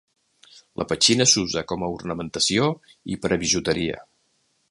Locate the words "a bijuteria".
3.37-4.01